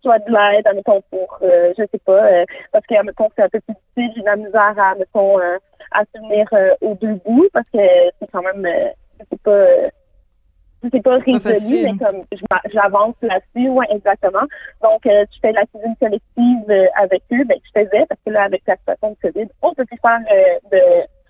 soit 0.02 0.18
de 0.18 0.32
l'aide, 0.32 0.66
admettons, 0.66 1.00
pour, 1.08 1.38
je 1.40 1.84
sais 1.92 2.00
pas, 2.04 2.44
parce 2.72 2.84
que, 2.86 2.94
admettons, 2.96 3.28
c'est 3.36 3.44
un 3.44 3.48
peu 3.48 3.60
plus 3.60 3.74
difficile, 3.96 4.12
j'ai 4.16 4.20
de 4.22 4.26
la 4.26 4.36
misère 4.36 4.74
à, 4.76 4.90
admettons, 4.90 5.38
à 5.92 6.04
tenir 6.06 6.48
aux 6.80 6.94
deux 6.94 7.20
bouts, 7.24 7.48
parce 7.52 7.68
que 7.72 7.78
c'est 8.18 8.30
quand 8.32 8.42
même, 8.42 8.66
je 9.20 9.24
sais 9.30 9.38
pas, 9.44 9.64
c'est 10.92 11.02
pas 11.02 11.18
résolu, 11.18 11.82
mais 11.82 11.96
comme 11.98 12.24
j'avance 12.72 13.14
là-dessus, 13.22 13.68
ouais, 13.68 13.86
exactement. 13.90 14.46
Donc, 14.82 15.06
euh, 15.06 15.24
tu 15.30 15.40
fais 15.40 15.52
la 15.52 15.64
cuisine 15.66 15.94
collective 16.00 16.70
euh, 16.70 16.86
avec 16.96 17.22
eux, 17.32 17.44
ben, 17.44 17.58
je 17.62 17.80
faisais, 17.80 18.06
parce 18.06 18.20
que 18.24 18.30
là, 18.30 18.44
avec 18.44 18.62
la 18.66 18.76
situation 18.76 19.10
de 19.10 19.30
COVID, 19.30 19.48
on 19.62 19.74
peut 19.74 19.84
plus 19.84 19.98
faire 20.00 20.20
euh, 20.30 20.58
de 20.72 20.80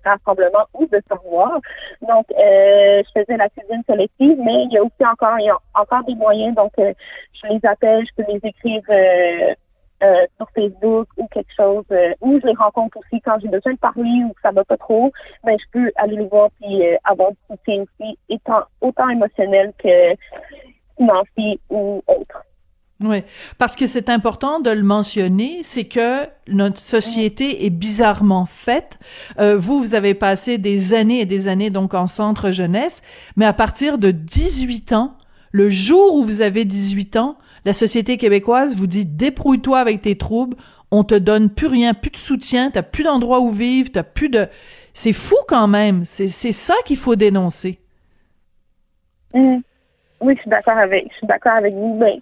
rassemblement 0.03 0.65
ou 0.73 0.85
de 0.85 1.01
savoir. 1.09 1.59
Donc, 2.01 2.25
euh, 2.31 3.03
je 3.05 3.21
faisais 3.21 3.37
la 3.37 3.49
cuisine 3.49 3.83
collective, 3.87 4.37
mais 4.39 4.63
il 4.63 4.71
y 4.71 4.77
a 4.77 4.83
aussi 4.83 5.05
encore, 5.11 5.39
il 5.39 5.45
y 5.45 5.49
a 5.49 5.57
encore 5.73 6.03
des 6.03 6.15
moyens. 6.15 6.55
Donc, 6.55 6.73
je 6.77 7.47
les 7.49 7.59
appelle, 7.63 8.05
je 8.05 8.11
peux 8.15 8.31
les 8.31 8.39
écrire 8.43 8.81
euh, 10.03 10.25
sur 10.35 10.49
Facebook 10.53 11.07
ou 11.15 11.25
quelque 11.27 11.53
chose, 11.55 11.85
euh, 11.91 12.13
ou 12.19 12.37
je 12.41 12.47
les 12.47 12.53
rencontre 12.53 12.97
aussi 12.97 13.21
quand 13.21 13.39
j'ai 13.41 13.47
besoin 13.47 13.73
de 13.73 13.77
parler 13.77 14.23
ou 14.25 14.33
que 14.33 14.41
ça 14.41 14.51
va 14.51 14.65
pas 14.65 14.75
trop, 14.75 15.13
ben 15.45 15.57
je 15.57 15.65
peux 15.71 15.89
aller 15.95 16.17
les 16.17 16.27
voir 16.27 16.49
puis 16.59 16.85
euh, 16.85 16.97
avoir 17.05 17.31
du 17.31 17.37
soutien 17.49 17.83
aussi, 17.83 18.17
étant 18.27 18.63
autant 18.81 19.07
émotionnel 19.07 19.71
que 19.81 20.15
financier 20.97 21.61
ou 21.69 22.03
autre. 22.07 22.43
Oui, 22.99 23.23
parce 23.57 23.77
que 23.77 23.87
c'est 23.87 24.09
important 24.09 24.59
de 24.59 24.69
le 24.69 24.83
mentionner, 24.83 25.61
c'est 25.63 25.85
que 25.85 26.27
notre 26.47 26.79
société 26.79 27.65
est 27.65 27.69
bizarrement 27.69 28.45
faite. 28.45 28.99
vous, 29.37 29.79
vous 29.79 29.95
avez 29.95 30.13
passé 30.13 30.57
des 30.57 30.93
années 30.93 31.21
et 31.21 31.25
des 31.25 31.47
années 31.47 31.69
donc 31.69 31.93
en 31.93 32.07
centre 32.07 32.51
jeunesse, 32.51 33.01
mais 33.37 33.45
à 33.45 33.53
partir 33.53 33.97
de 33.97 34.11
18 34.11 34.93
ans, 34.93 35.17
le 35.55 35.69
jour 35.69 36.15
où 36.15 36.23
vous 36.25 36.41
avez 36.41 36.65
18 36.65 37.15
ans, 37.15 37.37
la 37.63 37.71
société 37.71 38.17
québécoise 38.17 38.75
vous 38.75 38.87
dit 38.87 39.05
débrouille-toi 39.05 39.79
avec 39.79 40.01
tes 40.01 40.17
troubles, 40.17 40.57
on 40.91 41.05
te 41.05 41.15
donne 41.15 41.49
plus 41.49 41.67
rien, 41.67 41.93
plus 41.93 42.11
de 42.11 42.17
soutien, 42.17 42.71
t'as 42.71 42.83
plus 42.83 43.05
d'endroit 43.05 43.39
où 43.39 43.51
vivre, 43.51 43.89
t'as 43.89 44.03
plus 44.03 44.27
de... 44.27 44.47
C'est 44.93 45.13
fou 45.13 45.37
quand 45.47 45.67
même, 45.67 46.03
c'est 46.03 46.27
ça 46.27 46.73
qu'il 46.83 46.97
faut 46.97 47.15
dénoncer. 47.15 47.79
Mmh. 49.33 49.59
Oui, 50.19 50.33
je 50.35 50.41
suis 50.41 50.49
d'accord 50.49 50.77
avec, 50.77 51.07
je 51.11 51.17
suis 51.19 51.27
d'accord 51.27 51.53
avec 51.53 51.73
vous. 51.73 51.99
Ben, 51.99 52.19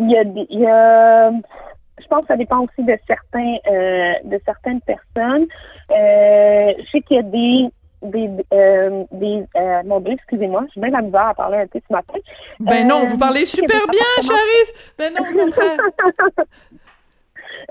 il 0.00 0.10
y 0.10 0.16
a, 0.16 0.22
il 0.22 0.60
y 0.60 0.66
a, 0.66 1.30
je 1.30 2.06
pense 2.08 2.22
que 2.22 2.28
ça 2.28 2.36
dépend 2.38 2.60
aussi 2.60 2.82
de 2.82 2.96
certains, 3.06 3.56
euh, 3.70 4.14
de 4.24 4.40
certaines 4.46 4.80
personnes. 4.80 5.46
Euh, 5.90 6.72
je 6.78 6.90
sais 6.90 7.02
qu'il 7.02 7.16
y 7.16 7.20
a 7.20 7.22
des 7.22 7.68
des, 8.02 8.30
euh, 8.52 9.04
des 9.12 9.44
euh, 9.56 9.82
mon 9.84 10.00
Dieu, 10.00 10.14
excusez-moi, 10.14 10.66
j'ai 10.74 10.80
bien 10.80 10.90
la 10.90 11.02
misère 11.02 11.28
à 11.28 11.34
parler 11.34 11.58
un 11.58 11.66
peu 11.66 11.80
ce 11.86 11.92
matin. 11.92 12.18
Ben 12.58 12.86
non, 12.86 13.04
vous 13.04 13.14
euh, 13.14 13.18
parlez 13.18 13.44
super 13.44 13.86
bien, 13.88 14.00
Charis. 14.22 14.72
Ben 14.98 15.14
non, 15.14 15.52
frère. 15.52 15.78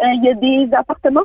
Il 0.03 0.23
y 0.23 0.29
a 0.29 0.33
des 0.33 0.69
appartements. 0.75 1.23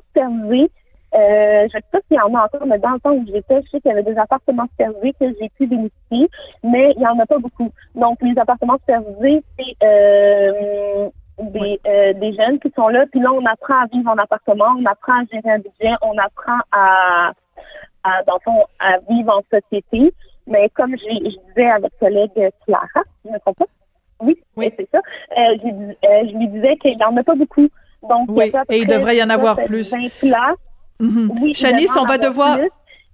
Euh, 1.15 1.69
je 1.71 1.77
ne 1.77 1.81
sais 1.81 1.85
pas 1.93 1.99
s'il 2.09 2.17
y 2.17 2.21
en 2.21 2.35
a 2.35 2.45
encore, 2.45 2.67
mais 2.67 2.79
dans 2.79 2.91
le 2.91 3.01
temps 3.01 3.13
où 3.13 3.25
j'étais, 3.27 3.63
je 3.63 3.71
sais 3.71 3.81
qu'il 3.81 3.91
y 3.91 3.93
avait 3.93 4.03
des 4.03 4.19
appartements 4.19 4.67
supervisés 4.71 5.15
que 5.21 5.27
j'ai 5.41 5.49
pu 5.51 5.67
bénéficier, 5.67 6.29
mais 6.65 6.93
il 6.97 6.99
n'y 6.99 7.07
en 7.07 7.19
a 7.21 7.27
pas 7.27 7.39
beaucoup. 7.39 7.71
Donc, 7.95 8.19
les 8.21 8.37
appartements 8.37 8.79
supervisés, 8.79 9.45
c'est 9.57 9.77
euh, 9.85 11.09
des, 11.39 11.81
euh, 11.87 12.13
des 12.15 12.33
jeunes 12.33 12.59
qui 12.59 12.73
sont 12.75 12.89
là, 12.89 13.05
puis 13.11 13.21
là, 13.21 13.33
on 13.33 13.45
apprend 13.47 13.83
à 13.83 13.87
vivre 13.87 14.11
en 14.11 14.19
appartement, 14.19 14.75
on 14.77 14.85
apprend 14.87 15.21
à 15.21 15.25
gérer 15.33 15.51
un 15.51 15.59
budget, 15.59 15.95
on 16.03 16.19
apprend 16.19 16.59
à, 16.73 17.33
à, 18.05 18.23
dans 18.25 18.35
le 18.35 18.41
fond, 18.45 18.65
à 18.79 18.99
vivre 19.09 19.33
en 19.33 19.43
société. 19.53 20.13
mais 20.47 20.69
comme 20.75 20.97
je, 20.97 21.19
disais 21.19 21.71
à 21.71 21.79
votre 21.79 21.99
collègue 21.99 22.51
Clara, 22.65 23.03
je 23.25 23.31
ne 23.31 23.39
comprends 23.39 23.65
pas? 23.65 23.67
Oui, 24.21 24.39
oui. 24.57 24.73
c'est 24.79 24.89
ça. 24.93 24.99
Euh, 24.99 25.57
je, 25.63 25.69
euh, 25.69 26.29
je, 26.29 26.37
lui 26.37 26.49
disais 26.49 26.77
qu'il 26.77 26.97
n'y 26.97 27.05
en 27.05 27.17
a 27.17 27.23
pas 27.23 27.35
beaucoup. 27.35 27.69
Donc, 28.09 28.29
oui, 28.29 28.53
et 28.71 28.79
il 28.79 28.87
devrait 28.87 29.17
y 29.17 29.23
en 29.23 29.31
avoir 29.31 29.57
plus. 29.65 29.93
Mhm. 31.01 31.33
Oui, 31.41 31.55
Chanice, 31.55 31.97
on 31.97 32.05
va 32.05 32.19
devoir... 32.19 32.59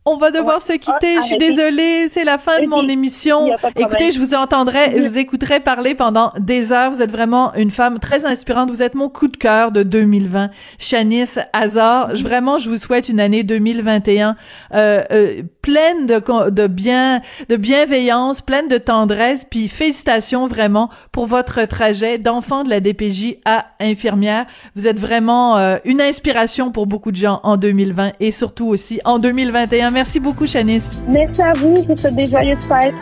On 0.07 0.17
va 0.17 0.31
devoir 0.31 0.63
se 0.63 0.73
quitter. 0.73 1.17
je 1.17 1.27
suis 1.27 1.37
désolée, 1.37 2.09
c'est 2.09 2.25
la 2.25 2.39
fin 2.39 2.63
de 2.63 2.67
mon 2.67 2.89
émission. 2.89 3.55
Écoutez, 3.77 4.13
je 4.13 4.19
vous 4.19 4.35
entendrai, 4.35 4.95
je 4.97 5.03
vous 5.03 5.19
écouterai 5.19 5.61
parler 5.61 5.95
pendant 5.95 6.33
des 6.39 6.73
heures. 6.73 6.91
Vous 6.91 7.03
êtes 7.03 7.13
vraiment 7.13 7.53
une 7.55 7.71
femme 7.71 7.99
très 7.99 8.25
inspirante. 8.25 8.71
Vous 8.71 8.83
êtes 8.83 8.95
mon 8.95 9.11
coup 9.11 9.29
de 9.29 9.37
cœur 9.37 9.73
de 9.73 9.83
2020. 9.83 10.49
Shanice 10.79 11.39
Hazard, 11.53 12.17
je, 12.17 12.23
vraiment, 12.23 12.57
je 12.57 12.71
vous 12.71 12.79
souhaite 12.79 13.11
une 13.11 13.21
année 13.21 13.43
2021 13.43 14.37
euh, 14.73 15.03
euh, 15.11 15.43
pleine 15.61 16.07
de, 16.07 16.49
de 16.49 16.67
bien, 16.67 17.21
de 17.51 17.57
bienveillance, 17.57 18.41
pleine 18.41 18.69
de 18.69 18.79
tendresse. 18.79 19.45
Puis 19.45 19.69
félicitations 19.69 20.47
vraiment 20.47 20.89
pour 21.13 21.27
votre 21.27 21.63
trajet 21.67 22.17
d'enfant 22.17 22.65
de 22.65 22.71
la 22.71 22.81
DPJ 22.81 23.37
à 23.45 23.67
infirmière. 23.81 24.47
Vous 24.77 24.89
êtes 24.89 24.99
vraiment 24.99 25.59
euh, 25.59 25.77
une 25.85 26.01
inspiration 26.01 26.73
pour 26.73 26.87
beaucoup 26.87 27.11
de 27.13 27.17
gens 27.17 27.41
en 27.43 27.59
2020 27.59 28.13
et 28.19 28.33
surtout 28.33 28.67
aussi 28.67 28.99
en 29.05 29.19
2021. 29.19 29.90
Merci 29.91 30.21
beaucoup, 30.21 30.47
Chanice. 30.47 31.03
Merci 31.09 31.43
à 31.43 31.53
vous. 31.53 31.75
Je 31.77 31.93
vous 31.93 31.97
souhaite 31.97 32.15
des 32.15 32.29
joyeuses 32.29 32.65
fêtes. 32.65 32.95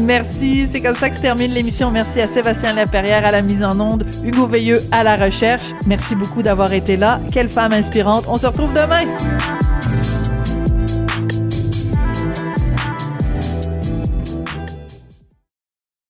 Merci. 0.00 0.68
C'est 0.70 0.80
comme 0.80 0.94
ça 0.94 1.10
que 1.10 1.16
se 1.16 1.22
termine 1.22 1.52
l'émission. 1.52 1.90
Merci 1.90 2.20
à 2.20 2.28
Sébastien 2.28 2.74
Laperrière 2.74 3.26
à 3.26 3.30
la 3.30 3.42
mise 3.42 3.62
en 3.62 3.78
onde, 3.78 4.04
Hugo 4.24 4.46
Veilleux 4.46 4.80
à 4.90 5.02
la 5.02 5.16
recherche. 5.16 5.64
Merci 5.86 6.14
beaucoup 6.14 6.42
d'avoir 6.42 6.72
été 6.72 6.96
là. 6.96 7.20
Quelle 7.32 7.48
femme 7.48 7.72
inspirante. 7.72 8.24
On 8.28 8.38
se 8.38 8.46
retrouve 8.46 8.72
demain. 8.72 9.06